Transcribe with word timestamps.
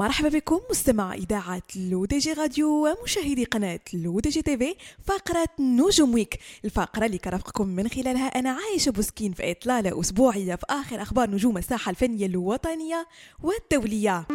مرحبا 0.00 0.28
بكم 0.28 0.60
مستمعي 0.70 1.14
إذاعة 1.14 1.62
L'ODJ 1.76 2.32
Radio 2.32 2.88
ومشاهدي 2.88 3.44
قناة 3.44 3.80
L'ODJ 3.94 4.42
TV 4.42 4.56
في 4.56 4.74
فقرة 5.06 5.48
نجوم 5.60 6.14
week. 6.14 6.38
الفقرة 6.64 7.06
اللي 7.06 7.18
كنرافقكم 7.18 7.68
من 7.68 7.88
خلالها 7.88 8.26
أنا 8.26 8.50
عايشة 8.50 8.90
بوسكين 8.90 9.32
في 9.32 9.50
إطلالة 9.50 10.00
أسبوعية 10.00 10.54
في 10.54 10.66
آخر 10.70 11.02
أخبار 11.02 11.30
نجوم 11.30 11.58
الساحة 11.58 11.90
الفنية 11.90 12.26
الوطنية 12.26 13.06
والدولية. 13.42 14.26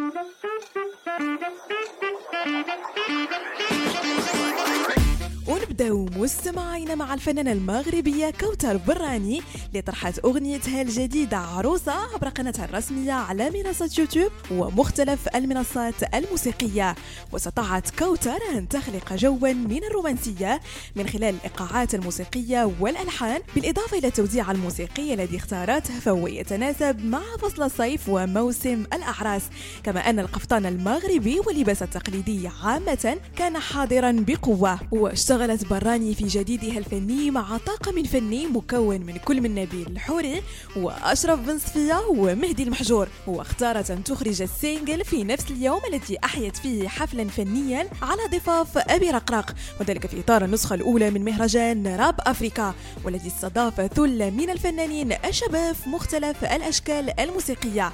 مستمعينا 6.26 6.94
مع 6.94 7.14
الفنانة 7.14 7.52
المغربية 7.52 8.30
كوثر 8.30 8.76
براني 8.76 9.42
اللي 9.68 9.82
طرحت 9.82 10.18
أغنيتها 10.18 10.82
الجديدة 10.82 11.36
عروسة 11.36 11.92
عبر 11.92 12.28
قناتها 12.28 12.64
الرسمية 12.64 13.12
على 13.12 13.50
منصة 13.50 13.90
يوتيوب 13.98 14.32
ومختلف 14.50 15.28
المنصات 15.34 16.14
الموسيقية. 16.14 16.94
واستطاعت 17.32 17.90
كوثر 17.90 18.38
أن 18.54 18.68
تخلق 18.68 19.12
جوا 19.12 19.52
من 19.52 19.84
الرومانسية 19.84 20.60
من 20.96 21.08
خلال 21.08 21.34
الإيقاعات 21.34 21.94
الموسيقية 21.94 22.72
والألحان 22.80 23.40
بالإضافة 23.54 23.98
إلى 23.98 24.06
التوزيع 24.06 24.50
الموسيقي 24.50 25.14
الذي 25.14 25.36
اختارته 25.36 26.00
فهو 26.00 26.26
يتناسب 26.26 27.04
مع 27.04 27.22
فصل 27.40 27.62
الصيف 27.62 28.08
وموسم 28.08 28.84
الأعراس 28.92 29.42
كما 29.84 30.10
أن 30.10 30.18
القفطان 30.18 30.66
المغربي 30.66 31.40
واللباس 31.40 31.82
التقليدي 31.82 32.48
عامة 32.62 33.18
كان 33.36 33.58
حاضرا 33.58 34.24
بقوة. 34.28 34.80
واشتغلت 34.92 35.64
براني 35.66 36.15
في 36.18 36.24
جديدها 36.24 36.78
الفني 36.78 37.30
مع 37.30 37.56
طاقم 37.56 38.02
فني 38.04 38.46
مكون 38.46 39.00
من 39.00 39.16
كل 39.16 39.40
من 39.40 39.54
نبيل 39.54 39.86
الحوري 39.86 40.42
وأشرف 40.76 41.40
بن 41.40 41.58
صفية 41.58 42.00
ومهدي 42.08 42.62
المحجور. 42.62 43.08
واختارت 43.26 43.90
أن 43.90 44.04
تخرج 44.04 44.42
السينجل 44.42 45.04
في 45.04 45.24
نفس 45.24 45.50
اليوم 45.50 45.80
الذي 45.88 46.18
أحيت 46.24 46.56
فيه 46.56 46.88
حفلا 46.88 47.28
فنيا 47.28 47.88
على 48.02 48.22
ضفاف 48.32 48.78
أبي 48.78 49.10
رقراق 49.10 49.54
وذلك 49.80 50.06
في 50.06 50.20
إطار 50.20 50.44
النسخة 50.44 50.74
الأولى 50.74 51.10
من 51.10 51.24
مهرجان 51.24 51.96
راب 51.96 52.14
أفريكا 52.20 52.74
والذي 53.04 53.28
استضاف 53.28 53.80
ثلة 53.80 54.30
من 54.30 54.50
الفنانين 54.50 55.12
الشباب 55.12 55.74
في 55.74 55.88
مختلف 55.88 56.44
الأشكال 56.44 57.20
الموسيقية. 57.20 57.92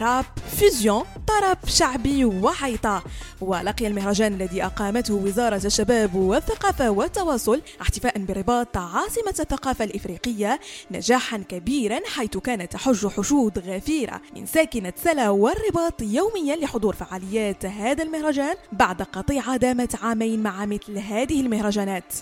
راب 0.00 0.24
فيزيون 0.56 1.04
طرب 1.26 1.58
شعبي 1.66 2.24
وحيطة. 2.24 3.02
ولقي 3.40 3.86
المهرجان 3.86 4.34
الذي 4.34 4.64
أقامته 4.64 5.14
وزارة 5.14 5.66
الشباب 5.66 6.14
والثقافة 6.14 6.90
والتواصل 6.90 7.61
احتفاء 7.80 8.18
برباط 8.18 8.76
عاصمة 8.76 9.34
الثقافة 9.40 9.84
الإفريقية 9.84 10.60
نجاحا 10.90 11.38
كبيرا 11.38 12.00
حيث 12.06 12.36
كانت 12.36 12.72
تحج 12.72 13.06
حشود 13.06 13.58
غفيرة 13.58 14.20
من 14.36 14.46
ساكنة 14.46 14.92
سلا 15.04 15.30
والرباط 15.30 16.02
يوميا 16.02 16.56
لحضور 16.56 16.94
فعاليات 16.94 17.66
هذا 17.66 18.02
المهرجان 18.02 18.54
بعد 18.72 19.02
قطيعة 19.02 19.56
دامت 19.56 20.04
عامين 20.04 20.42
مع 20.42 20.66
مثل 20.66 20.98
هذه 20.98 21.40
المهرجانات. 21.40 22.12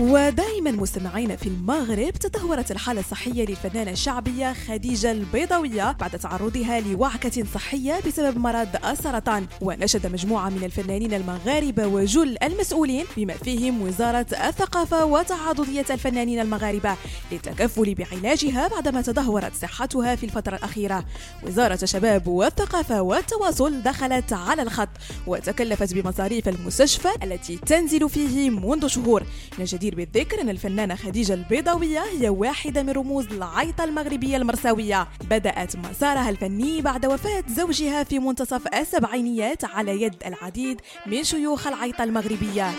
ودائما 0.00 0.70
مستمعين 0.70 1.36
في 1.36 1.46
المغرب 1.46 2.10
تدهورت 2.10 2.70
الحالة 2.70 3.00
الصحية 3.00 3.46
للفنانة 3.46 3.90
الشعبية 3.90 4.52
خديجة 4.52 5.10
البيضاوية 5.10 5.92
بعد 5.92 6.10
تعرضها 6.10 6.80
لوعكة 6.80 7.44
صحية 7.54 8.00
بسبب 8.06 8.38
مرض 8.38 8.68
السرطان. 8.86 9.46
ونشد 9.60 10.06
مجموعة 10.06 10.48
من 10.48 10.64
الفنانين 10.64 11.14
المغاربة 11.14 11.86
وجل 11.86 12.36
المسؤولين 12.42 13.04
بما 13.16 13.34
فيهم 13.34 13.82
وزارة 13.82 14.26
الثقافة 14.48 15.04
وتعاضدية 15.04 15.86
الفنانين 15.90 16.40
المغاربة 16.40 16.96
للتكفل 17.32 17.94
بعلاجها 17.94 18.68
بعدما 18.68 19.02
تدهورت 19.02 19.54
صحتها 19.54 20.14
في 20.14 20.24
الفترة 20.26 20.56
الأخيرة. 20.56 21.04
وزارة 21.46 21.78
الشباب 21.82 22.26
والثقافة 22.28 23.02
والتواصل 23.02 23.82
دخلت 23.82 24.32
على 24.32 24.62
الخط 24.62 24.88
وتكلفت 25.26 25.94
بمصاريف 25.94 26.48
المستشفى 26.48 27.08
التي 27.22 27.56
تنزل 27.56 28.08
فيه 28.08 28.50
منذ 28.50 28.86
شهور. 28.86 29.22
من 29.58 29.64
الجديد 29.64 29.87
الجدير 29.88 29.94
بالذكر 29.94 30.40
أن 30.40 30.48
الفنانة 30.48 30.94
خديجة 30.94 31.34
البيضاوية 31.34 32.00
هي 32.00 32.28
واحدة 32.28 32.82
من 32.82 32.90
رموز 32.90 33.26
العيطة 33.26 33.84
المغربية 33.84 34.36
المرساوية. 34.36 35.08
بدأت 35.30 35.76
مسارها 35.76 36.30
الفني 36.30 36.82
بعد 36.82 37.06
وفاة 37.06 37.44
زوجها 37.48 38.04
في 38.04 38.18
منتصف 38.18 38.74
السبعينيات 38.74 39.64
على 39.64 40.02
يد 40.02 40.14
العديد 40.26 40.80
من 41.06 41.24
شيوخ 41.24 41.66
العيطة 41.66 42.04
المغربية. 42.04 42.70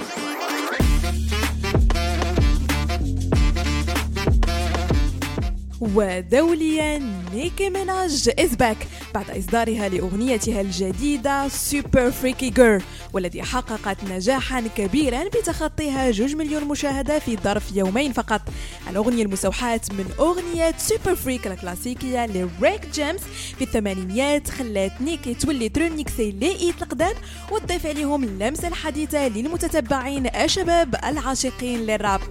ودوليا 5.96 6.98
نيكي 7.34 7.70
ميناج 7.70 8.30
is 8.40 8.56
back 8.56 8.78
بعد 9.14 9.30
إصدارها 9.30 9.90
لأغنيتها 9.90 10.62
الجديدة 10.62 11.48
Super 11.48 12.12
Freaky 12.12 12.50
Girl 12.50 12.82
والذي 13.14 13.44
حققت 13.44 14.04
نجاحا 14.04 14.64
كبيرا 14.78 15.24
بتخطيها 15.24 16.12
جوج 16.12 16.36
مليون 16.36 16.66
مشاهدة 16.66 17.20
في 17.20 17.38
ظرف 17.38 17.76
يومين 17.76 18.14
فقط. 18.14 18.42
الأغنية 18.90 19.24
المستوحاة 19.24 19.82
من 19.92 20.06
أغنية 20.20 20.74
Super 20.78 21.16
Freak 21.16 21.48
الكلاسيكية 21.48 22.26
لريك 22.26 22.86
جيمس 22.94 23.22
في 23.58 23.64
الثمانينيات 23.64 24.50
خلات 24.50 25.02
نيكي 25.02 25.34
تولي 25.34 25.70
ترميكسي 25.70 26.32
les 26.32 26.53
hits 26.53 26.82
القدام 26.82 27.14
وتضيف 27.52 27.86
عليهم 27.86 28.24
اللمسة 28.24 28.68
الحديثة 28.68 29.28
للمتتبعين 29.28 30.28
الشباب 30.36 30.96
العاشقين 31.06 31.80
للراب. 31.80 32.22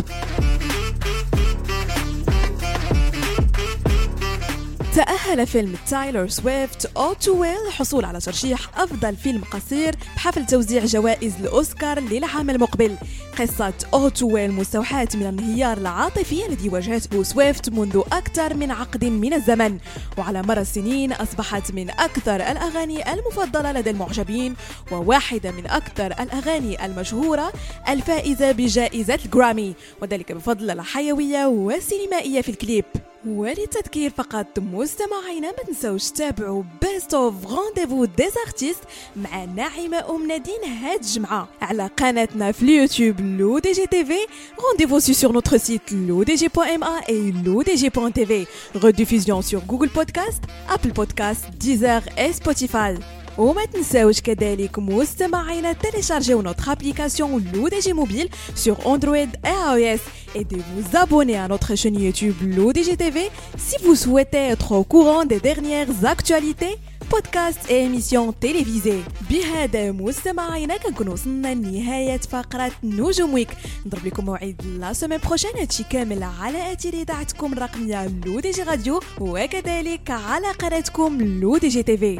تأهل 4.94 5.46
فيلم 5.46 5.74
تايلور 5.90 6.28
سويفت 6.28 6.86
All 6.86 7.24
Too 7.24 7.34
Well 7.40 7.66
للحصول 7.66 8.04
على 8.04 8.20
ترشيح 8.20 8.80
أفضل 8.80 9.16
فيلم 9.16 9.44
قصير 9.44 9.96
بحفل 10.16 10.46
توزيع 10.46 10.84
جوائز 10.84 11.34
الأوسكار 11.40 12.00
للعام 12.00 12.50
المقبل. 12.50 12.96
قصة 13.38 13.72
All 13.94 14.18
Too 14.18 14.32
Well 14.32 14.50
مستوحاة 14.50 15.08
من 15.14 15.22
الانهيار 15.22 15.78
العاطفي 15.78 16.46
الذي 16.46 16.68
واجهته 16.68 17.22
سويفت 17.22 17.70
منذ 17.70 18.02
أكثر 18.12 18.54
من 18.54 18.70
عقد 18.70 19.04
من 19.04 19.32
الزمن. 19.34 19.78
وعلى 20.18 20.42
مر 20.42 20.58
السنين 20.60 21.12
أصبحت 21.12 21.72
من 21.72 21.90
أكثر 21.90 22.36
الأغاني 22.36 23.12
المفضلة 23.12 23.72
لدى 23.72 23.90
المعجبين 23.90 24.54
وواحدة 24.92 25.50
من 25.50 25.66
أكثر 25.66 26.06
الأغاني 26.06 26.86
المشهورة 26.86 27.52
الفائزة 27.88 28.52
بجائزة 28.52 29.18
الجرامي 29.24 29.74
وذلك 30.02 30.32
بفضل 30.32 30.70
الحيوية 30.70 31.46
والسينمائية 31.46 32.40
في 32.40 32.48
الكليب. 32.48 32.84
وللتذكير 33.27 34.09
فقط 34.09 34.59
مستمعينا 34.59 35.47
ما 35.47 35.63
تنسوش 35.67 36.09
تتابعوا 36.09 36.63
بيست 36.81 37.13
اوف 37.13 37.33
رونديفو 37.45 38.05
ديز 38.05 38.33
ارتيست 38.45 38.79
مع 39.15 39.45
ناعمة 39.45 40.09
ام 40.15 40.27
نادين 40.27 40.63
هاد 40.63 40.99
الجمعة 40.99 41.47
على 41.61 41.89
قناتنا 41.97 42.51
في 42.51 42.63
اليوتيوب 42.63 43.21
لو 43.21 43.59
دي 43.59 43.71
جي 43.71 43.85
تي 43.87 44.05
في 44.05 44.17
رونديفو 44.59 44.99
سي 44.99 45.13
سور 45.13 45.31
نوتر 45.31 45.57
سيت 45.57 45.91
لو 45.91 46.23
دي 46.23 46.35
جي 46.35 46.47
بوان 46.47 46.69
ام 46.69 46.83
ا 46.83 47.09
اي 47.09 47.31
لو 47.45 47.61
دي 47.61 47.75
جي 47.75 47.89
بوان 47.89 48.13
تي 48.13 48.25
في 48.25 48.45
rediffusion 48.75 49.41
sur 49.49 49.61
Google 49.71 49.89
Podcast, 49.99 50.41
Apple 50.75 50.93
Podcast, 50.99 51.41
Deezer 51.63 52.01
et 52.17 52.33
Spotify. 52.41 53.16
وما 53.37 53.65
تنساوش 53.65 54.21
كذلك 54.21 54.79
مستمعينا 54.79 55.73
télécharger 55.73 56.35
notre 56.43 56.69
application 56.69 57.41
LoDG 57.53 57.93
Mobile 57.93 58.29
sur 58.55 58.87
Android 58.87 59.31
et 59.51 59.55
iOS 59.73 60.01
et 60.35 60.43
de 60.43 60.57
vous 60.57 60.97
abonner 60.97 61.37
à 61.37 61.47
notre 61.47 61.75
chaîne 61.75 61.99
YouTube 61.99 62.35
LoDG 62.57 62.97
TV 62.97 63.29
si 63.57 63.75
vous 63.83 63.95
souhaitez 63.95 64.43
être 64.53 64.71
au 64.73 64.83
courant 64.83 65.25
des 65.25 65.39
dernières 65.39 66.05
actualités 66.05 66.77
بودكاست 67.11 67.69
اي 67.69 67.85
اميسيون 67.85 68.39
تيليفيزي 68.39 68.99
بهذا 69.29 69.91
مستمعينا 69.91 70.77
كنكون 70.77 71.07
وصلنا 71.07 71.53
لنهاية 71.53 72.17
فقرة 72.17 72.71
نجوم 72.83 73.33
ويك 73.33 73.49
نضرب 73.85 74.05
لكم 74.05 74.25
موعد 74.25 74.61
لا 74.79 74.93
سومين 74.93 75.19
بروشين 75.25 75.51
هادشي 75.59 75.83
كامل 75.83 76.23
على 76.23 76.73
اثير 76.73 76.93
اذاعتكم 76.93 77.53
الرقمية 77.53 78.07
لو 78.25 78.39
دي 78.39 78.51
جي 78.51 78.63
راديو 78.63 78.99
وكذلك 79.19 80.11
على 80.11 80.47
قناتكم 80.51 81.21
لو 81.21 81.57
دي 81.57 81.67
جي 81.67 81.83
تيفي 81.83 82.19